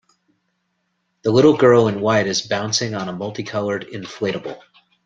The 1.21 1.29
little 1.29 1.55
girl 1.55 1.87
in 1.87 2.01
white 2.01 2.25
is 2.25 2.41
bouncing 2.41 2.95
on 2.95 3.07
a 3.07 3.13
multicolored 3.13 3.85
inflatable. 3.85 4.57